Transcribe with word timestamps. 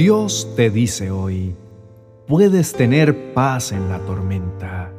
Dios 0.00 0.48
te 0.56 0.70
dice 0.70 1.10
hoy, 1.10 1.54
puedes 2.26 2.72
tener 2.72 3.34
paz 3.34 3.70
en 3.70 3.90
la 3.90 3.98
tormenta. 3.98 4.90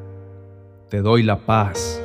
Te 0.90 1.02
doy 1.02 1.24
la 1.24 1.40
paz, 1.40 2.00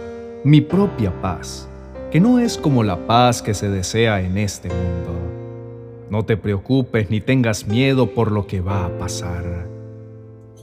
mi 0.45 0.63
propia 0.63 1.13
paz, 1.21 1.69
que 2.11 2.21
no 2.21 2.39
es 2.39 2.57
como 2.57 2.83
la 2.83 3.07
paz 3.07 3.43
que 3.43 3.53
se 3.53 3.69
desea 3.69 4.23
en 4.23 4.39
este 4.39 4.71
mundo. 4.71 5.13
No 6.09 6.25
te 6.25 6.39
preocupes 6.39 7.11
ni 7.11 7.21
tengas 7.21 7.67
miedo 7.67 8.15
por 8.15 8.33
lo 8.33 8.47
que 8.47 8.63
va 8.63 8.87
a 8.87 8.99
pasar. 8.99 9.67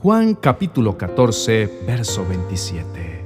Juan 0.02 0.34
capítulo 0.34 0.98
14, 0.98 1.70
verso 1.86 2.26
27. 2.28 3.24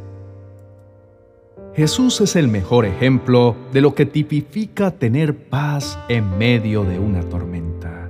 Jesús 1.75 2.21
es 2.21 2.37
el 2.37 2.49
mejor 2.49 2.85
ejemplo 2.85 3.57
de 3.73 3.81
lo 3.81 3.95
que 3.95 4.05
tipifica 4.05 4.91
tener 4.91 5.35
paz 5.35 5.99
en 6.11 6.37
medio 6.37 6.85
de 6.85 6.99
una 6.99 7.23
tormenta. 7.23 8.08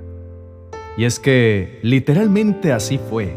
Y 0.99 1.05
es 1.05 1.17
que 1.17 1.79
literalmente 1.81 2.73
así 2.73 2.97
fue. 2.97 3.33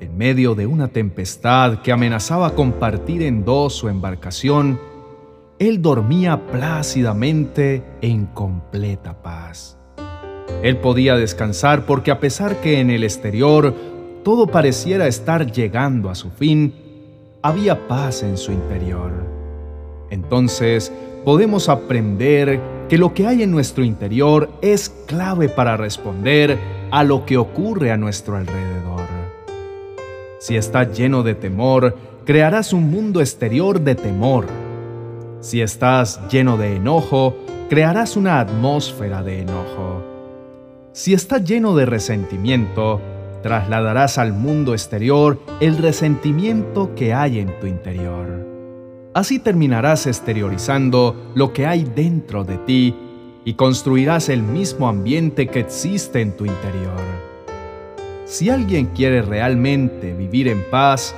En 0.00 0.18
medio 0.18 0.56
de 0.56 0.66
una 0.66 0.88
tempestad 0.88 1.82
que 1.82 1.92
amenazaba 1.92 2.56
con 2.56 2.72
partir 2.72 3.22
en 3.22 3.44
dos 3.44 3.74
su 3.74 3.88
embarcación, 3.88 4.80
él 5.60 5.80
dormía 5.80 6.48
plácidamente 6.48 7.84
en 8.00 8.26
completa 8.26 9.22
paz. 9.22 9.78
Él 10.64 10.78
podía 10.78 11.14
descansar 11.14 11.86
porque 11.86 12.10
a 12.10 12.18
pesar 12.18 12.60
que 12.60 12.80
en 12.80 12.90
el 12.90 13.04
exterior 13.04 13.72
todo 14.24 14.48
pareciera 14.48 15.06
estar 15.06 15.52
llegando 15.52 16.10
a 16.10 16.16
su 16.16 16.30
fin, 16.30 16.74
había 17.40 17.86
paz 17.86 18.24
en 18.24 18.36
su 18.36 18.50
interior. 18.50 19.12
Entonces 20.10 20.92
podemos 21.24 21.68
aprender 21.68 22.60
que 22.94 22.98
lo 22.98 23.12
que 23.12 23.26
hay 23.26 23.42
en 23.42 23.50
nuestro 23.50 23.82
interior 23.82 24.48
es 24.62 24.88
clave 25.08 25.48
para 25.48 25.76
responder 25.76 26.56
a 26.92 27.02
lo 27.02 27.26
que 27.26 27.36
ocurre 27.36 27.90
a 27.90 27.96
nuestro 27.96 28.36
alrededor. 28.36 29.08
Si 30.38 30.56
estás 30.56 30.96
lleno 30.96 31.24
de 31.24 31.34
temor, 31.34 31.96
crearás 32.24 32.72
un 32.72 32.92
mundo 32.92 33.20
exterior 33.20 33.80
de 33.80 33.96
temor. 33.96 34.46
Si 35.40 35.60
estás 35.60 36.20
lleno 36.30 36.56
de 36.56 36.76
enojo, 36.76 37.34
crearás 37.68 38.16
una 38.16 38.38
atmósfera 38.38 39.24
de 39.24 39.40
enojo. 39.40 40.04
Si 40.92 41.14
estás 41.14 41.42
lleno 41.42 41.74
de 41.74 41.86
resentimiento, 41.86 43.00
trasladarás 43.42 44.18
al 44.18 44.34
mundo 44.34 44.72
exterior 44.72 45.40
el 45.58 45.78
resentimiento 45.78 46.94
que 46.94 47.12
hay 47.12 47.40
en 47.40 47.58
tu 47.58 47.66
interior. 47.66 48.53
Así 49.14 49.38
terminarás 49.38 50.08
exteriorizando 50.08 51.30
lo 51.36 51.52
que 51.52 51.66
hay 51.66 51.84
dentro 51.84 52.42
de 52.42 52.58
ti 52.58 52.96
y 53.44 53.54
construirás 53.54 54.28
el 54.28 54.42
mismo 54.42 54.88
ambiente 54.88 55.46
que 55.46 55.60
existe 55.60 56.20
en 56.20 56.36
tu 56.36 56.44
interior. 56.46 57.00
Si 58.24 58.50
alguien 58.50 58.86
quiere 58.86 59.22
realmente 59.22 60.12
vivir 60.14 60.48
en 60.48 60.64
paz, 60.68 61.14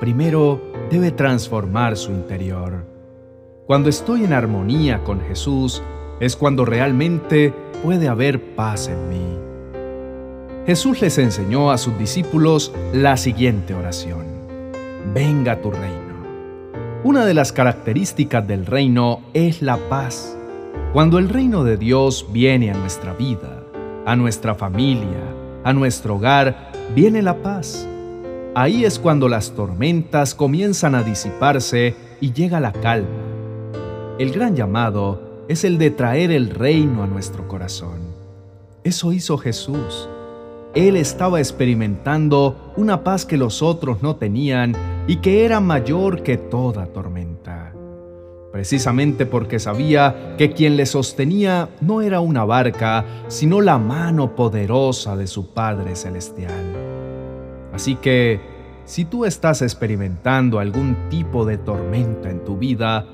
primero 0.00 0.60
debe 0.90 1.12
transformar 1.12 1.96
su 1.96 2.12
interior. 2.12 2.84
Cuando 3.66 3.88
estoy 3.88 4.24
en 4.24 4.34
armonía 4.34 5.02
con 5.02 5.22
Jesús, 5.22 5.82
es 6.20 6.36
cuando 6.36 6.66
realmente 6.66 7.54
puede 7.82 8.08
haber 8.08 8.54
paz 8.54 8.88
en 8.88 9.08
mí. 9.08 9.38
Jesús 10.66 11.00
les 11.00 11.16
enseñó 11.16 11.70
a 11.70 11.78
sus 11.78 11.96
discípulos 11.98 12.74
la 12.92 13.16
siguiente 13.16 13.72
oración. 13.72 14.26
Venga 15.14 15.62
tu 15.62 15.70
reino. 15.70 16.09
Una 17.02 17.24
de 17.24 17.32
las 17.32 17.50
características 17.50 18.46
del 18.46 18.66
reino 18.66 19.22
es 19.32 19.62
la 19.62 19.78
paz. 19.88 20.36
Cuando 20.92 21.18
el 21.18 21.30
reino 21.30 21.64
de 21.64 21.78
Dios 21.78 22.26
viene 22.30 22.70
a 22.70 22.74
nuestra 22.74 23.14
vida, 23.14 23.62
a 24.04 24.16
nuestra 24.16 24.54
familia, 24.54 25.22
a 25.64 25.72
nuestro 25.72 26.16
hogar, 26.16 26.72
viene 26.94 27.22
la 27.22 27.42
paz. 27.42 27.88
Ahí 28.54 28.84
es 28.84 28.98
cuando 28.98 29.30
las 29.30 29.52
tormentas 29.52 30.34
comienzan 30.34 30.94
a 30.94 31.02
disiparse 31.02 31.94
y 32.20 32.34
llega 32.34 32.60
la 32.60 32.72
calma. 32.72 33.08
El 34.18 34.30
gran 34.30 34.54
llamado 34.54 35.46
es 35.48 35.64
el 35.64 35.78
de 35.78 35.90
traer 35.90 36.30
el 36.30 36.50
reino 36.50 37.02
a 37.02 37.06
nuestro 37.06 37.48
corazón. 37.48 38.00
Eso 38.84 39.10
hizo 39.12 39.38
Jesús. 39.38 40.06
Él 40.74 40.96
estaba 40.96 41.38
experimentando 41.38 42.74
una 42.76 43.02
paz 43.02 43.24
que 43.24 43.38
los 43.38 43.62
otros 43.62 44.02
no 44.02 44.16
tenían 44.16 44.76
y 45.10 45.16
que 45.16 45.44
era 45.44 45.58
mayor 45.58 46.22
que 46.22 46.36
toda 46.36 46.86
tormenta. 46.86 47.72
Precisamente 48.52 49.26
porque 49.26 49.58
sabía 49.58 50.36
que 50.38 50.52
quien 50.52 50.76
le 50.76 50.86
sostenía 50.86 51.68
no 51.80 52.00
era 52.00 52.20
una 52.20 52.44
barca, 52.44 53.04
sino 53.26 53.60
la 53.60 53.76
mano 53.76 54.36
poderosa 54.36 55.16
de 55.16 55.26
su 55.26 55.52
Padre 55.52 55.96
Celestial. 55.96 56.76
Así 57.72 57.96
que, 57.96 58.40
si 58.84 59.04
tú 59.04 59.24
estás 59.24 59.62
experimentando 59.62 60.60
algún 60.60 60.96
tipo 61.08 61.44
de 61.44 61.58
tormenta 61.58 62.30
en 62.30 62.44
tu 62.44 62.56
vida, 62.56 63.04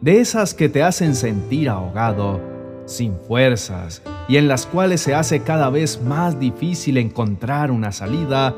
de 0.00 0.20
esas 0.20 0.54
que 0.54 0.68
te 0.68 0.84
hacen 0.84 1.16
sentir 1.16 1.68
ahogado, 1.68 2.40
sin 2.84 3.16
fuerzas 3.16 4.02
y 4.28 4.36
en 4.36 4.46
las 4.46 4.66
cuales 4.66 5.00
se 5.00 5.16
hace 5.16 5.40
cada 5.40 5.70
vez 5.70 6.00
más 6.02 6.38
difícil 6.38 6.98
encontrar 6.98 7.72
una 7.72 7.90
salida, 7.90 8.54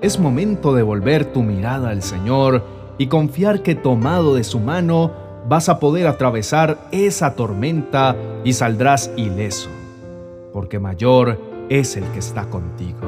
es 0.00 0.20
momento 0.20 0.74
de 0.74 0.82
volver 0.82 1.32
tu 1.32 1.42
mirada 1.42 1.90
al 1.90 2.02
Señor 2.02 2.64
y 2.98 3.08
confiar 3.08 3.62
que 3.62 3.74
tomado 3.74 4.34
de 4.34 4.44
su 4.44 4.60
mano 4.60 5.12
vas 5.48 5.68
a 5.68 5.80
poder 5.80 6.06
atravesar 6.06 6.78
esa 6.92 7.34
tormenta 7.34 8.16
y 8.44 8.52
saldrás 8.52 9.10
ileso, 9.16 9.70
porque 10.52 10.78
mayor 10.78 11.40
es 11.68 11.96
el 11.96 12.04
que 12.12 12.18
está 12.18 12.44
contigo. 12.46 12.98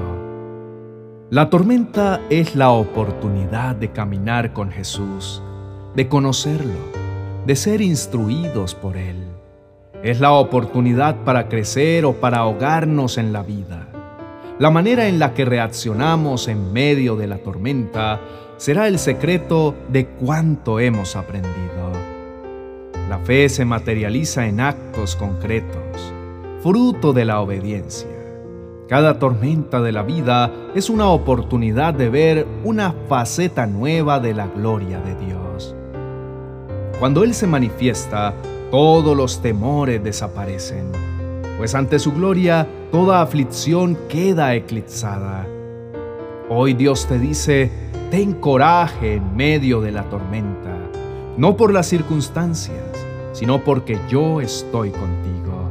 La 1.30 1.48
tormenta 1.48 2.20
es 2.28 2.56
la 2.56 2.70
oportunidad 2.70 3.76
de 3.76 3.90
caminar 3.90 4.52
con 4.52 4.72
Jesús, 4.72 5.42
de 5.94 6.08
conocerlo, 6.08 6.80
de 7.46 7.54
ser 7.54 7.80
instruidos 7.80 8.74
por 8.74 8.96
Él. 8.96 9.16
Es 10.02 10.18
la 10.18 10.32
oportunidad 10.32 11.16
para 11.24 11.48
crecer 11.48 12.04
o 12.04 12.14
para 12.14 12.38
ahogarnos 12.38 13.16
en 13.16 13.32
la 13.32 13.42
vida. 13.42 13.89
La 14.60 14.68
manera 14.68 15.08
en 15.08 15.18
la 15.18 15.32
que 15.32 15.46
reaccionamos 15.46 16.46
en 16.46 16.70
medio 16.70 17.16
de 17.16 17.26
la 17.26 17.38
tormenta 17.38 18.20
será 18.58 18.88
el 18.88 18.98
secreto 18.98 19.74
de 19.88 20.06
cuánto 20.06 20.80
hemos 20.80 21.16
aprendido. 21.16 21.92
La 23.08 23.18
fe 23.20 23.48
se 23.48 23.64
materializa 23.64 24.46
en 24.46 24.60
actos 24.60 25.16
concretos, 25.16 26.12
fruto 26.62 27.14
de 27.14 27.24
la 27.24 27.40
obediencia. 27.40 28.10
Cada 28.86 29.18
tormenta 29.18 29.80
de 29.80 29.92
la 29.92 30.02
vida 30.02 30.52
es 30.74 30.90
una 30.90 31.08
oportunidad 31.08 31.94
de 31.94 32.10
ver 32.10 32.46
una 32.62 32.92
faceta 33.08 33.66
nueva 33.66 34.20
de 34.20 34.34
la 34.34 34.46
gloria 34.46 35.00
de 35.00 35.14
Dios. 35.24 35.74
Cuando 36.98 37.24
Él 37.24 37.32
se 37.32 37.46
manifiesta, 37.46 38.34
todos 38.70 39.16
los 39.16 39.40
temores 39.40 40.04
desaparecen, 40.04 40.92
pues 41.56 41.74
ante 41.74 41.98
su 41.98 42.12
gloria 42.12 42.68
toda 42.90 43.22
aflicción 43.22 43.96
queda 44.08 44.54
eclipsada. 44.54 45.46
Hoy 46.48 46.74
Dios 46.74 47.06
te 47.06 47.18
dice, 47.18 47.70
ten 48.10 48.32
coraje 48.32 49.14
en 49.14 49.36
medio 49.36 49.80
de 49.80 49.92
la 49.92 50.02
tormenta, 50.10 50.76
no 51.36 51.56
por 51.56 51.72
las 51.72 51.86
circunstancias, 51.86 53.06
sino 53.32 53.62
porque 53.62 53.96
yo 54.08 54.40
estoy 54.40 54.90
contigo. 54.90 55.70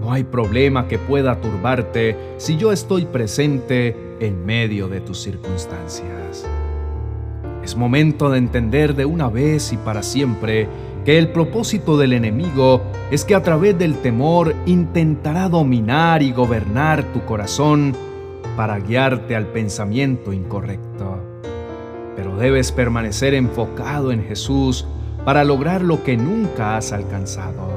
No 0.00 0.12
hay 0.12 0.24
problema 0.24 0.88
que 0.88 0.98
pueda 0.98 1.38
turbarte 1.42 2.16
si 2.38 2.56
yo 2.56 2.72
estoy 2.72 3.04
presente 3.04 3.94
en 4.20 4.46
medio 4.46 4.88
de 4.88 5.02
tus 5.02 5.20
circunstancias. 5.20 6.46
Es 7.62 7.76
momento 7.76 8.30
de 8.30 8.38
entender 8.38 8.94
de 8.94 9.04
una 9.04 9.28
vez 9.28 9.74
y 9.74 9.76
para 9.76 10.02
siempre 10.02 10.66
que 11.04 11.18
el 11.18 11.28
propósito 11.28 11.96
del 11.96 12.12
enemigo 12.12 12.82
es 13.10 13.24
que 13.24 13.34
a 13.34 13.42
través 13.42 13.78
del 13.78 13.96
temor 13.96 14.54
intentará 14.66 15.48
dominar 15.48 16.22
y 16.22 16.32
gobernar 16.32 17.04
tu 17.12 17.24
corazón 17.24 17.94
para 18.56 18.78
guiarte 18.78 19.34
al 19.34 19.46
pensamiento 19.46 20.32
incorrecto. 20.32 21.18
Pero 22.16 22.36
debes 22.36 22.70
permanecer 22.72 23.34
enfocado 23.34 24.12
en 24.12 24.24
Jesús 24.24 24.86
para 25.24 25.44
lograr 25.44 25.82
lo 25.82 26.02
que 26.02 26.16
nunca 26.16 26.76
has 26.76 26.92
alcanzado. 26.92 27.70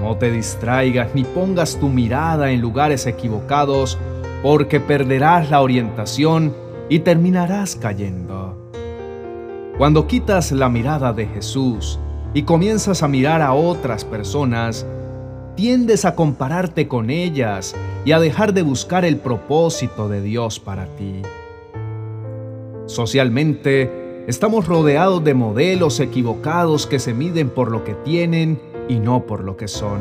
No 0.00 0.16
te 0.16 0.30
distraigas 0.30 1.08
ni 1.14 1.24
pongas 1.24 1.78
tu 1.78 1.88
mirada 1.88 2.52
en 2.52 2.60
lugares 2.60 3.06
equivocados 3.06 3.98
porque 4.42 4.80
perderás 4.80 5.50
la 5.50 5.60
orientación 5.60 6.54
y 6.88 7.00
terminarás 7.00 7.76
cayendo. 7.76 8.56
Cuando 9.76 10.06
quitas 10.06 10.52
la 10.52 10.68
mirada 10.68 11.12
de 11.12 11.26
Jesús 11.26 11.98
y 12.32 12.42
comienzas 12.42 13.02
a 13.02 13.08
mirar 13.08 13.42
a 13.42 13.52
otras 13.52 14.04
personas, 14.04 14.86
tiendes 15.56 16.04
a 16.04 16.14
compararte 16.14 16.88
con 16.88 17.10
ellas 17.10 17.74
y 18.04 18.12
a 18.12 18.20
dejar 18.20 18.54
de 18.54 18.62
buscar 18.62 19.04
el 19.04 19.16
propósito 19.16 20.08
de 20.08 20.22
Dios 20.22 20.60
para 20.60 20.86
ti. 20.96 21.22
Socialmente, 22.86 24.24
estamos 24.26 24.66
rodeados 24.66 25.22
de 25.22 25.34
modelos 25.34 26.00
equivocados 26.00 26.86
que 26.86 26.98
se 26.98 27.14
miden 27.14 27.50
por 27.50 27.70
lo 27.70 27.84
que 27.84 27.94
tienen 27.94 28.60
y 28.88 28.98
no 28.98 29.26
por 29.26 29.44
lo 29.44 29.56
que 29.56 29.68
son. 29.68 30.00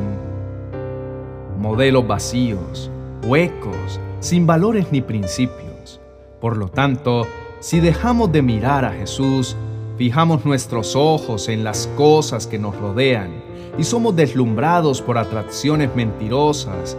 Modelos 1.60 2.08
vacíos, 2.08 2.90
huecos, 3.28 4.00
sin 4.20 4.48
valores 4.48 4.88
ni 4.92 5.02
principios. 5.02 6.00
Por 6.40 6.58
lo 6.58 6.70
tanto, 6.70 7.28
si 7.60 7.80
dejamos 7.80 8.32
de 8.32 8.42
mirar 8.42 8.86
a 8.86 8.92
Jesús, 8.92 9.58
fijamos 10.00 10.46
nuestros 10.46 10.96
ojos 10.96 11.50
en 11.50 11.66
las 11.66 11.88
cosas 11.98 12.48
que 12.48 12.58
nos 12.58 12.74
rodean 12.78 13.32
y 13.78 13.84
somos 13.84 14.16
deslumbrados 14.16 15.02
por 15.02 15.18
atracciones 15.18 15.94
mentirosas 15.94 16.96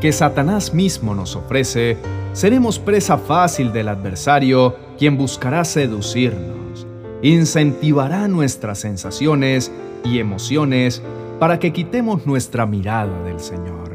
que 0.00 0.12
Satanás 0.12 0.72
mismo 0.72 1.12
nos 1.12 1.34
ofrece, 1.34 1.96
seremos 2.32 2.78
presa 2.78 3.18
fácil 3.18 3.72
del 3.72 3.88
adversario 3.88 4.76
quien 4.96 5.18
buscará 5.18 5.64
seducirnos, 5.64 6.86
incentivará 7.20 8.28
nuestras 8.28 8.78
sensaciones 8.78 9.72
y 10.04 10.20
emociones 10.20 11.02
para 11.40 11.58
que 11.58 11.72
quitemos 11.72 12.26
nuestra 12.26 12.64
mirada 12.64 13.24
del 13.24 13.40
Señor. 13.40 13.90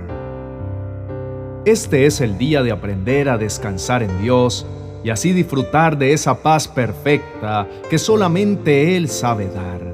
Este 1.63 2.05
es 2.05 2.19
el 2.19 2.37
día 2.37 2.63
de 2.63 2.73
aprender 2.73 3.29
a 3.29 3.37
descansar 3.37 4.03
en 4.03 4.21
Dios 4.21 4.65
y 5.05 5.11
así 5.11 5.33
disfrutar 5.33 5.99
de 5.99 6.13
esa 6.13 6.41
paz 6.41 6.67
perfecta 6.67 7.67
que 7.91 7.99
solamente 7.99 8.97
Él 8.97 9.07
sabe 9.07 9.47
dar. 9.49 9.93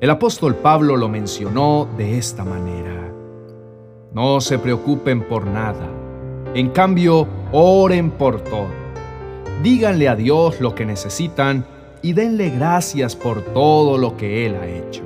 El 0.00 0.10
apóstol 0.10 0.56
Pablo 0.56 0.96
lo 0.96 1.08
mencionó 1.08 1.88
de 1.96 2.18
esta 2.18 2.44
manera. 2.44 3.08
No 4.12 4.40
se 4.40 4.58
preocupen 4.58 5.22
por 5.28 5.46
nada, 5.46 5.86
en 6.54 6.70
cambio, 6.70 7.28
oren 7.52 8.10
por 8.10 8.40
todo. 8.40 8.66
Díganle 9.62 10.08
a 10.08 10.16
Dios 10.16 10.60
lo 10.60 10.74
que 10.74 10.86
necesitan 10.86 11.64
y 12.02 12.12
denle 12.12 12.50
gracias 12.50 13.14
por 13.14 13.42
todo 13.42 13.96
lo 13.96 14.16
que 14.16 14.44
Él 14.44 14.56
ha 14.56 14.66
hecho. 14.66 15.04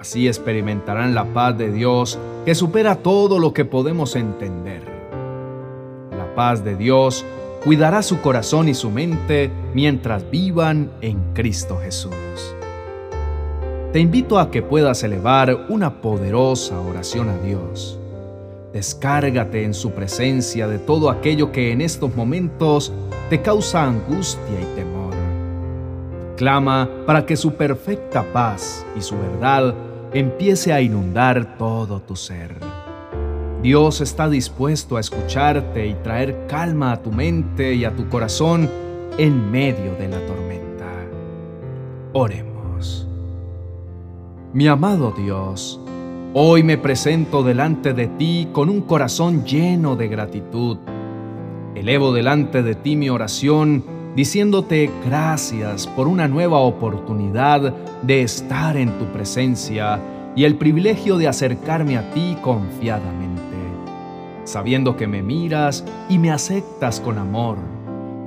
Así 0.00 0.26
experimentarán 0.28 1.14
la 1.14 1.26
paz 1.34 1.58
de 1.58 1.70
Dios 1.70 2.18
que 2.46 2.54
supera 2.54 2.94
todo 2.94 3.38
lo 3.38 3.52
que 3.52 3.66
podemos 3.66 4.16
entender. 4.16 4.80
La 6.16 6.34
paz 6.34 6.64
de 6.64 6.74
Dios 6.74 7.26
cuidará 7.64 8.02
su 8.02 8.20
corazón 8.20 8.68
y 8.68 8.74
su 8.74 8.90
mente 8.90 9.50
mientras 9.74 10.28
vivan 10.30 10.90
en 11.00 11.34
Cristo 11.34 11.78
Jesús. 11.82 12.14
Te 13.92 14.00
invito 14.00 14.38
a 14.38 14.50
que 14.50 14.62
puedas 14.62 15.02
elevar 15.02 15.66
una 15.68 16.00
poderosa 16.00 16.80
oración 16.80 17.30
a 17.30 17.38
Dios. 17.38 17.98
Descárgate 18.72 19.64
en 19.64 19.72
su 19.72 19.92
presencia 19.92 20.68
de 20.68 20.78
todo 20.78 21.10
aquello 21.10 21.52
que 21.52 21.72
en 21.72 21.80
estos 21.80 22.14
momentos 22.14 22.92
te 23.30 23.40
causa 23.40 23.84
angustia 23.84 24.60
y 24.60 24.76
temor. 24.76 25.14
Clama 26.36 26.88
para 27.06 27.24
que 27.24 27.36
su 27.36 27.54
perfecta 27.54 28.24
paz 28.32 28.84
y 28.94 29.00
su 29.00 29.16
verdad 29.18 29.74
empiece 30.12 30.72
a 30.72 30.80
inundar 30.80 31.56
todo 31.56 32.00
tu 32.00 32.14
ser. 32.14 32.56
Dios 33.62 34.00
está 34.00 34.28
dispuesto 34.28 34.96
a 34.96 35.00
escucharte 35.00 35.88
y 35.88 35.94
traer 35.94 36.46
calma 36.46 36.92
a 36.92 37.02
tu 37.02 37.10
mente 37.10 37.74
y 37.74 37.84
a 37.84 37.94
tu 37.94 38.08
corazón 38.08 38.70
en 39.18 39.50
medio 39.50 39.94
de 39.96 40.08
la 40.08 40.24
tormenta. 40.26 40.86
Oremos. 42.12 43.08
Mi 44.52 44.68
amado 44.68 45.12
Dios, 45.12 45.80
hoy 46.34 46.62
me 46.62 46.78
presento 46.78 47.42
delante 47.42 47.94
de 47.94 48.06
ti 48.06 48.48
con 48.52 48.68
un 48.68 48.82
corazón 48.82 49.44
lleno 49.44 49.96
de 49.96 50.06
gratitud. 50.06 50.78
Elevo 51.74 52.12
delante 52.12 52.62
de 52.62 52.76
ti 52.76 52.94
mi 52.94 53.10
oración 53.10 53.84
diciéndote 54.14 54.88
gracias 55.04 55.88
por 55.88 56.06
una 56.06 56.28
nueva 56.28 56.58
oportunidad 56.58 57.74
de 58.02 58.22
estar 58.22 58.76
en 58.76 58.96
tu 58.98 59.04
presencia 59.06 60.00
y 60.38 60.44
el 60.44 60.54
privilegio 60.54 61.18
de 61.18 61.26
acercarme 61.26 61.96
a 61.98 62.10
ti 62.12 62.36
confiadamente, 62.42 63.42
sabiendo 64.48 64.96
que 64.96 65.06
me 65.06 65.22
miras 65.22 65.84
y 66.08 66.18
me 66.18 66.30
aceptas 66.30 67.00
con 67.00 67.18
amor, 67.18 67.58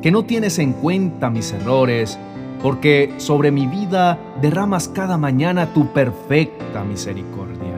que 0.03 0.12
no 0.12 0.23
tienes 0.23 0.59
en 0.59 0.73
cuenta 0.73 1.31
mis 1.31 1.51
errores, 1.51 2.19
porque 2.62 3.12
sobre 3.18 3.50
mi 3.50 3.65
vida 3.65 4.19
derramas 4.39 4.88
cada 4.88 5.18
mañana 5.18 5.73
tu 5.73 5.91
perfecta 5.91 6.83
misericordia. 6.83 7.73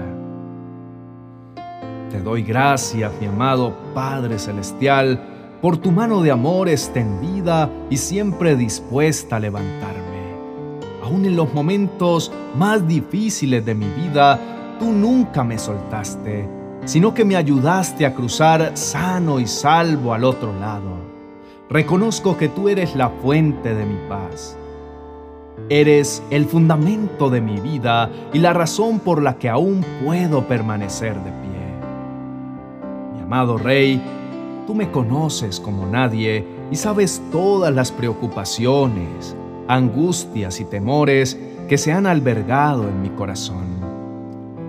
Te 2.11 2.19
doy 2.19 2.43
gracias, 2.43 3.13
mi 3.21 3.27
amado 3.27 3.73
Padre 3.93 4.37
Celestial, 4.37 5.57
por 5.61 5.77
tu 5.77 5.93
mano 5.93 6.21
de 6.21 6.31
amor 6.31 6.67
extendida 6.67 7.69
y 7.89 7.95
siempre 7.95 8.57
dispuesta 8.57 9.37
a 9.37 9.39
levantarme. 9.39 10.03
Aún 11.01 11.25
en 11.25 11.37
los 11.37 11.53
momentos 11.53 12.29
más 12.57 12.85
difíciles 12.85 13.65
de 13.65 13.73
mi 13.73 13.87
vida, 13.87 14.37
tú 14.79 14.91
nunca 14.91 15.45
me 15.45 15.57
soltaste, 15.57 16.62
sino 16.85 17.13
que 17.13 17.25
me 17.25 17.35
ayudaste 17.35 18.06
a 18.06 18.13
cruzar 18.13 18.77
sano 18.77 19.39
y 19.39 19.47
salvo 19.47 20.13
al 20.13 20.24
otro 20.24 20.53
lado. 20.59 20.97
Reconozco 21.69 22.38
que 22.38 22.50
tú 22.50 22.69
eres 22.69 22.95
la 22.95 23.09
fuente 23.09 23.74
de 23.74 23.85
mi 23.85 23.97
paz. 24.07 24.57
Eres 25.69 26.21
el 26.30 26.45
fundamento 26.45 27.30
de 27.30 27.41
mi 27.41 27.59
vida 27.59 28.09
y 28.33 28.39
la 28.39 28.53
razón 28.53 29.00
por 29.00 29.21
la 29.21 29.38
que 29.38 29.50
aún 29.50 29.85
puedo 30.03 30.47
permanecer 30.47 31.15
de 31.15 31.31
pie. 31.31 31.53
Mi 33.15 33.21
amado 33.21 33.57
Rey, 33.57 34.01
Tú 34.65 34.74
me 34.74 34.89
conoces 34.91 35.59
como 35.59 35.86
nadie 35.86 36.45
y 36.71 36.75
sabes 36.77 37.21
todas 37.31 37.74
las 37.74 37.91
preocupaciones, 37.91 39.36
angustias 39.68 40.62
y 40.62 40.65
temores 40.65 41.38
que 41.68 41.77
se 41.77 41.91
han 41.91 42.07
albergado 42.07 42.88
en 42.88 43.01
mi 43.01 43.09
corazón. 43.09 43.82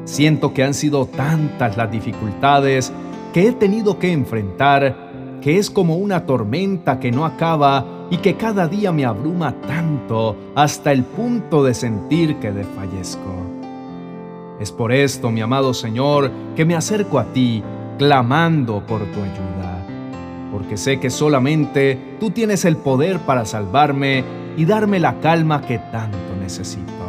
Siento 0.04 0.52
que 0.52 0.62
han 0.62 0.74
sido 0.74 1.06
tantas 1.06 1.76
las 1.76 1.90
dificultades 1.90 2.92
que 3.32 3.48
he 3.48 3.52
tenido 3.52 3.98
que 3.98 4.12
enfrentar 4.12 5.40
que 5.40 5.58
es 5.58 5.70
como 5.70 5.96
una 5.96 6.24
tormenta 6.24 7.00
que 7.00 7.10
no 7.10 7.24
acaba 7.24 8.06
y 8.10 8.18
que 8.18 8.36
cada 8.36 8.66
día 8.66 8.92
me 8.92 9.04
abruma 9.04 9.54
tanto 9.66 10.36
hasta 10.54 10.92
el 10.92 11.04
punto 11.04 11.64
de 11.64 11.74
sentir 11.74 12.36
que 12.36 12.52
desfallezco. 12.52 13.34
Es 14.60 14.72
por 14.72 14.92
esto, 14.92 15.30
mi 15.30 15.40
amado 15.40 15.74
Señor, 15.74 16.30
que 16.54 16.64
me 16.64 16.76
acerco 16.76 17.18
a 17.18 17.24
ti 17.32 17.62
clamando 17.98 18.84
por 18.86 19.00
tu 19.00 19.20
ayuda 19.20 19.64
porque 20.54 20.76
sé 20.76 21.00
que 21.00 21.10
solamente 21.10 21.98
tú 22.20 22.30
tienes 22.30 22.64
el 22.64 22.76
poder 22.76 23.18
para 23.18 23.44
salvarme 23.44 24.22
y 24.56 24.64
darme 24.64 25.00
la 25.00 25.18
calma 25.18 25.62
que 25.62 25.80
tanto 25.80 26.36
necesito. 26.40 27.03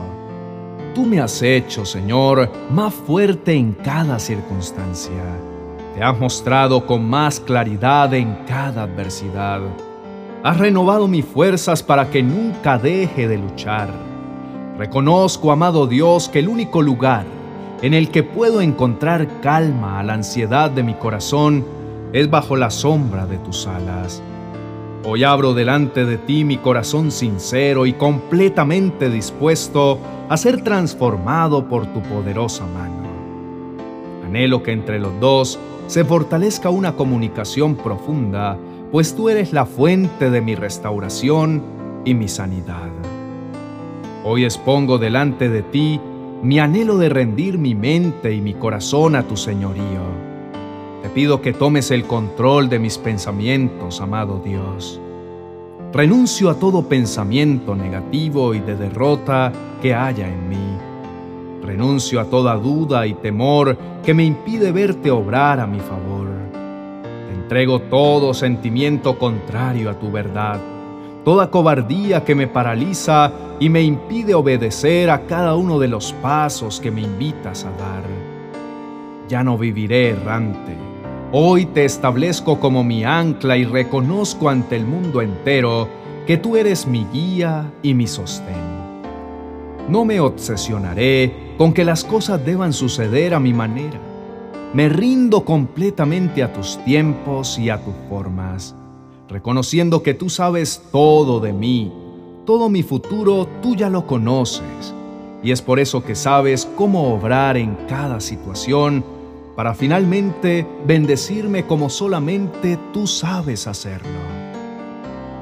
Tú 0.96 1.06
me 1.06 1.20
has 1.20 1.42
hecho, 1.42 1.84
Señor, 1.84 2.50
más 2.72 2.94
fuerte 2.94 3.54
en 3.54 3.74
cada 3.74 4.18
circunstancia. 4.18 5.12
Te 5.94 6.02
has 6.02 6.18
mostrado 6.18 6.88
con 6.88 7.04
más 7.04 7.42
claridad 7.42 8.14
en 8.14 8.34
cada 8.48 8.84
adversidad. 8.84 9.60
Has 10.42 10.58
renovado 10.58 11.10
mis 11.10 11.26
fuerzas 11.26 11.84
para 11.84 12.10
que 12.10 12.24
nunca 12.24 12.78
deje 12.78 13.28
de 13.28 13.38
luchar. 13.38 13.90
Reconozco, 14.78 15.52
amado 15.52 15.86
Dios, 15.86 16.30
que 16.30 16.40
el 16.40 16.48
único 16.48 16.82
lugar 16.82 17.26
en 17.82 17.94
el 17.94 18.10
que 18.10 18.24
puedo 18.24 18.62
encontrar 18.62 19.28
calma 19.42 20.00
a 20.00 20.04
la 20.04 20.14
ansiedad 20.14 20.72
de 20.72 20.84
mi 20.84 20.94
corazón 20.94 21.66
es 22.14 22.30
bajo 22.30 22.56
la 22.56 22.70
sombra 22.70 23.26
de 23.26 23.38
tus 23.40 23.68
alas. 23.68 24.24
Hoy 25.08 25.24
abro 25.24 25.54
delante 25.54 26.04
de 26.04 26.18
ti 26.18 26.44
mi 26.44 26.58
corazón 26.58 27.12
sincero 27.12 27.86
y 27.86 27.94
completamente 27.94 29.08
dispuesto 29.12 30.00
a 30.30 30.36
ser 30.36 30.64
transformado 30.64 31.70
por 31.70 31.86
tu 31.94 32.02
poderosa 32.02 32.66
mano. 32.66 33.06
Anhelo 34.26 34.64
que 34.64 34.72
entre 34.72 34.98
los 34.98 35.20
dos 35.20 35.60
se 35.86 36.04
fortalezca 36.06 36.72
una 36.72 36.96
comunicación 36.96 37.76
profunda, 37.76 38.58
pues 38.92 39.16
tú 39.16 39.30
eres 39.30 39.54
la 39.54 39.68
fuente 39.68 40.32
de 40.32 40.42
mi 40.42 40.56
restauración 40.56 41.62
y 42.04 42.16
mi 42.16 42.28
sanidad. 42.28 42.90
Hoy 44.24 44.44
expongo 44.44 44.98
delante 44.98 45.50
de 45.50 45.62
ti 45.62 46.02
mi 46.42 46.58
anhelo 46.58 46.98
de 46.98 47.10
rendir 47.10 47.60
mi 47.60 47.76
mente 47.76 48.34
y 48.34 48.42
mi 48.42 48.56
corazón 48.56 49.16
a 49.16 49.22
tu 49.22 49.38
señorío 49.38 50.25
te 51.06 51.12
pido 51.12 51.40
que 51.40 51.54
tomes 51.54 51.92
el 51.92 52.06
control 52.06 52.68
de 52.68 52.80
mis 52.80 52.98
pensamientos, 52.98 54.02
amado 54.02 54.42
Dios. 54.44 55.00
Renuncio 55.94 56.50
a 56.50 56.56
todo 56.56 56.90
pensamiento 56.90 57.76
negativo 57.76 58.56
y 58.56 58.60
de 58.60 58.76
derrota 58.76 59.52
que 59.84 59.94
haya 59.94 60.28
en 60.28 60.50
mí. 60.50 60.78
Renuncio 61.62 62.20
a 62.20 62.26
toda 62.26 62.56
duda 62.56 63.06
y 63.06 63.14
temor 63.14 63.78
que 64.04 64.16
me 64.16 64.26
impide 64.26 64.72
verte 64.72 65.12
obrar 65.12 65.60
a 65.60 65.68
mi 65.68 65.80
favor. 65.80 66.28
Te 67.28 67.36
entrego 67.36 67.82
todo 67.82 68.34
sentimiento 68.34 69.20
contrario 69.20 69.92
a 69.92 70.00
tu 70.00 70.12
verdad, 70.12 70.60
toda 71.24 71.52
cobardía 71.52 72.24
que 72.24 72.34
me 72.34 72.48
paraliza 72.48 73.32
y 73.60 73.70
me 73.70 73.84
impide 73.84 74.34
obedecer 74.34 75.12
a 75.12 75.28
cada 75.28 75.56
uno 75.56 75.78
de 75.78 75.88
los 75.88 76.14
pasos 76.14 76.80
que 76.80 76.90
me 76.90 77.02
invitas 77.02 77.64
a 77.64 77.70
dar. 77.70 78.04
Ya 79.30 79.44
no 79.44 79.56
viviré 79.56 80.10
errante 80.10 80.95
Hoy 81.32 81.66
te 81.66 81.86
establezco 81.86 82.60
como 82.60 82.84
mi 82.84 83.04
ancla 83.04 83.58
y 83.58 83.66
reconozco 83.66 84.48
ante 84.48 84.76
el 84.76 84.86
mundo 84.86 85.22
entero 85.22 85.88
que 86.28 86.38
tú 86.38 86.56
eres 86.56 86.86
mi 86.86 87.06
guía 87.12 87.74
y 87.82 87.94
mi 87.94 88.08
sostén. 88.08 88.56
No 89.90 90.06
me 90.06 90.20
obsesionaré 90.20 91.56
con 91.58 91.74
que 91.74 91.84
las 91.84 92.04
cosas 92.04 92.46
deban 92.46 92.74
suceder 92.74 93.34
a 93.34 93.40
mi 93.40 93.54
manera. 93.54 94.00
me 94.74 94.90
rindo 94.90 95.46
completamente 95.46 96.44
a 96.44 96.52
tus 96.52 96.78
tiempos 96.84 97.58
y 97.58 97.70
a 97.70 97.82
tus 97.82 97.94
formas, 98.10 98.76
reconociendo 99.30 100.04
que 100.04 100.14
tú 100.14 100.30
sabes 100.30 100.84
todo 100.92 101.40
de 101.40 101.54
mí, 101.54 101.94
todo 102.46 102.68
mi 102.68 102.84
futuro 102.84 103.48
tú 103.62 103.74
ya 103.78 103.90
lo 103.90 104.06
conoces, 104.06 104.94
y 105.42 105.52
es 105.52 105.62
por 105.62 105.80
eso 105.80 106.04
que 106.04 106.14
sabes 106.14 106.70
cómo 106.76 107.14
obrar 107.14 107.56
en 107.56 107.78
cada 107.88 108.20
situación 108.20 109.15
para 109.56 109.74
finalmente 109.74 110.68
bendecirme 110.86 111.66
como 111.66 111.90
solamente 111.90 112.78
tú 112.92 113.08
sabes 113.08 113.68
hacerlo. 113.68 114.20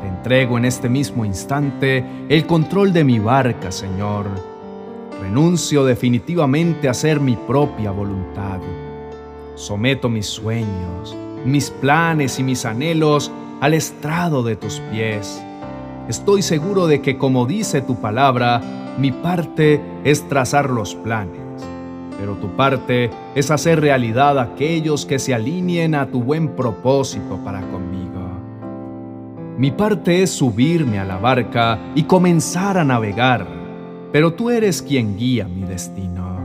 Te 0.01 0.07
entrego 0.07 0.57
en 0.57 0.65
este 0.65 0.87
mismo 0.87 1.25
instante 1.25 2.05
el 2.29 2.45
control 2.45 2.93
de 2.93 3.03
mi 3.03 3.19
barca, 3.19 3.71
Señor. 3.71 4.27
Renuncio 5.19 5.83
definitivamente 5.83 6.87
a 6.87 6.91
hacer 6.91 7.19
mi 7.19 7.35
propia 7.35 7.91
voluntad. 7.91 8.59
Someto 9.55 10.09
mis 10.09 10.27
sueños, 10.27 11.15
mis 11.45 11.71
planes 11.71 12.39
y 12.39 12.43
mis 12.43 12.65
anhelos 12.65 13.31
al 13.61 13.73
estrado 13.73 14.43
de 14.43 14.55
tus 14.55 14.79
pies. 14.91 15.43
Estoy 16.07 16.41
seguro 16.41 16.85
de 16.85 17.01
que 17.01 17.17
como 17.17 17.45
dice 17.45 17.81
tu 17.81 17.99
palabra, 17.99 18.61
mi 18.99 19.11
parte 19.11 19.81
es 20.03 20.27
trazar 20.27 20.69
los 20.69 20.93
planes 20.95 21.42
pero 22.23 22.35
tu 22.35 22.47
parte 22.55 23.09
es 23.35 23.51
hacer 23.51 23.81
realidad 23.81 24.39
aquellos 24.39 25.05
que 25.05 25.19
se 25.19 25.33
alineen 25.33 25.93
a 25.93 26.09
tu 26.09 26.23
buen 26.23 26.55
propósito 26.55 27.37
para 27.43 27.59
conmigo. 27.69 28.21
Mi 29.57 29.71
parte 29.71 30.23
es 30.23 30.29
subirme 30.29 30.99
a 30.99 31.03
la 31.03 31.17
barca 31.17 31.77
y 31.95 32.03
comenzar 32.03 32.77
a 32.77 32.85
navegar, 32.85 33.45
pero 34.13 34.31
tú 34.31 34.49
eres 34.49 34.81
quien 34.81 35.17
guía 35.17 35.49
mi 35.49 35.63
destino. 35.63 36.39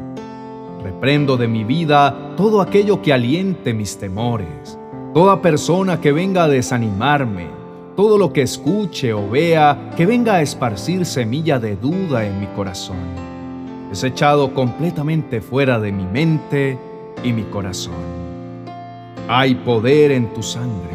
Reprendo 0.82 1.36
de 1.36 1.46
mi 1.46 1.62
vida 1.62 2.34
todo 2.36 2.60
aquello 2.60 3.00
que 3.00 3.12
aliente 3.12 3.72
mis 3.72 3.98
temores, 3.98 4.76
toda 5.14 5.40
persona 5.40 6.00
que 6.00 6.10
venga 6.10 6.42
a 6.42 6.48
desanimarme, 6.48 7.46
todo 7.94 8.18
lo 8.18 8.32
que 8.32 8.42
escuche 8.42 9.12
o 9.12 9.30
vea 9.30 9.92
que 9.96 10.06
venga 10.06 10.34
a 10.34 10.42
esparcir 10.42 11.06
semilla 11.06 11.60
de 11.60 11.76
duda 11.76 12.26
en 12.26 12.40
mi 12.40 12.46
corazón 12.48 13.27
es 13.90 14.04
echado 14.04 14.52
completamente 14.52 15.40
fuera 15.40 15.80
de 15.80 15.92
mi 15.92 16.04
mente 16.04 16.78
y 17.24 17.32
mi 17.32 17.44
corazón. 17.44 17.94
Hay 19.28 19.54
poder 19.54 20.10
en 20.12 20.32
tu 20.34 20.42
sangre, 20.42 20.90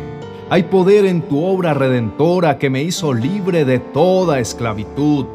hay 0.49 0.63
poder 0.63 1.05
en 1.05 1.21
tu 1.23 1.43
obra 1.43 1.73
redentora 1.73 2.57
que 2.57 2.69
me 2.69 2.83
hizo 2.83 3.13
libre 3.13 3.65
de 3.65 3.79
toda 3.79 4.39
esclavitud, 4.39 5.25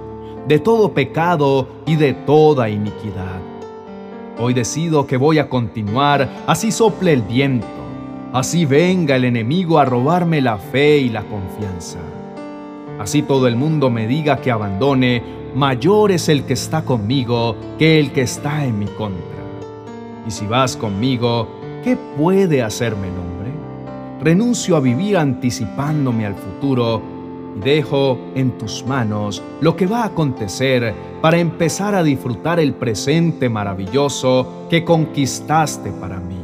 de 0.47 0.59
todo 0.59 0.95
pecado 0.95 1.69
y 1.87 1.97
de 1.97 2.15
toda 2.15 2.69
iniquidad. 2.69 3.41
Hoy 4.39 4.55
decido 4.55 5.07
que 5.07 5.17
voy 5.17 5.39
a 5.39 5.49
continuar, 5.49 6.29
así 6.47 6.71
sople 6.71 7.13
el 7.13 7.23
viento, 7.23 7.67
así 8.33 8.65
venga 8.65 9.17
el 9.17 9.25
enemigo 9.25 9.81
a 9.81 9.85
robarme 9.85 10.41
la 10.41 10.59
fe 10.59 10.99
y 10.99 11.09
la 11.09 11.23
confianza. 11.23 11.99
Así 13.01 13.23
todo 13.23 13.47
el 13.47 13.57
mundo 13.57 13.91
me 13.91 14.07
diga 14.07 14.41
que 14.41 14.51
abandone, 14.51 15.23
mayor 15.59 16.13
es 16.13 16.29
el 16.29 16.45
que 16.45 16.53
está 16.53 16.85
conmigo 16.85 17.57
que 17.81 17.99
el 17.99 18.13
que 18.13 18.21
está 18.23 18.65
en 18.65 18.79
mi 18.79 18.87
contra. 18.87 19.43
Y 20.25 20.31
si 20.31 20.47
vas 20.47 20.77
conmigo, 20.77 21.49
¿qué 21.83 21.97
puede 22.17 22.63
hacerme 22.63 23.09
el 23.09 23.15
hombre? 23.15 23.51
Renuncio 24.21 24.77
a 24.77 24.81
vivir 24.81 25.17
anticipándome 25.17 26.27
al 26.27 26.37
futuro 26.37 27.03
y 27.57 27.61
dejo 27.61 28.21
en 28.37 28.57
tus 28.57 28.87
manos 28.87 29.43
lo 29.61 29.75
que 29.75 29.89
va 29.89 30.03
a 30.03 30.07
acontecer 30.07 30.95
para 31.21 31.39
empezar 31.39 31.93
a 31.97 32.05
disfrutar 32.05 32.61
el 32.61 32.75
presente 32.75 33.49
maravilloso 33.49 34.67
que 34.71 34.85
conquistaste 34.85 35.91
para 35.91 36.21
mí. 36.21 36.39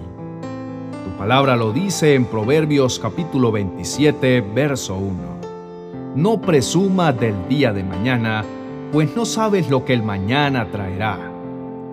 Tu 1.04 1.16
palabra 1.16 1.54
lo 1.54 1.70
dice 1.70 2.16
en 2.16 2.24
Proverbios 2.24 2.98
capítulo 2.98 3.52
27, 3.52 4.40
verso 4.40 4.96
1. 4.96 5.14
No 6.16 6.40
presuma 6.40 7.12
del 7.12 7.46
día 7.48 7.72
de 7.72 7.84
mañana, 7.84 8.44
pues 8.94 9.16
no 9.16 9.24
sabes 9.24 9.68
lo 9.70 9.84
que 9.84 9.92
el 9.92 10.04
mañana 10.04 10.70
traerá. 10.70 11.18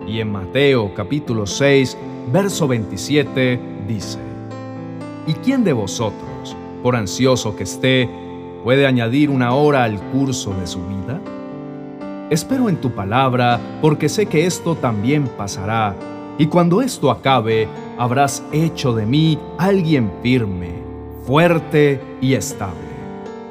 Y 0.06 0.20
en 0.20 0.30
Mateo 0.30 0.94
capítulo 0.94 1.48
6, 1.48 1.98
verso 2.32 2.68
27 2.68 3.58
dice, 3.88 4.20
¿Y 5.26 5.32
quién 5.32 5.64
de 5.64 5.72
vosotros, 5.72 6.56
por 6.80 6.94
ansioso 6.94 7.56
que 7.56 7.64
esté, 7.64 8.08
puede 8.62 8.86
añadir 8.86 9.30
una 9.30 9.52
hora 9.52 9.82
al 9.82 10.00
curso 10.12 10.54
de 10.54 10.68
su 10.68 10.78
vida? 10.86 11.20
Espero 12.30 12.68
en 12.68 12.76
tu 12.76 12.92
palabra, 12.92 13.58
porque 13.80 14.08
sé 14.08 14.26
que 14.26 14.46
esto 14.46 14.76
también 14.76 15.26
pasará, 15.26 15.96
y 16.38 16.46
cuando 16.46 16.82
esto 16.82 17.10
acabe, 17.10 17.66
habrás 17.98 18.44
hecho 18.52 18.94
de 18.94 19.06
mí 19.06 19.40
alguien 19.58 20.08
firme, 20.22 20.70
fuerte 21.26 22.00
y 22.20 22.34
estable, 22.34 22.78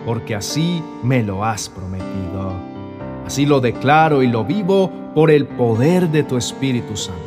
porque 0.05 0.35
así 0.35 0.81
me 1.03 1.21
lo 1.21 1.43
has 1.43 1.67
prometido. 1.67 2.50
Así 3.31 3.45
lo 3.45 3.61
declaro 3.61 4.23
y 4.23 4.27
lo 4.27 4.43
vivo 4.43 4.91
por 5.15 5.31
el 5.31 5.47
poder 5.47 6.09
de 6.09 6.21
tu 6.21 6.35
Espíritu 6.35 6.97
Santo. 6.97 7.21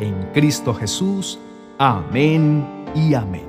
En 0.00 0.14
Cristo 0.32 0.72
Jesús. 0.72 1.40
Amén 1.76 2.64
y 2.94 3.14
amén. 3.14 3.47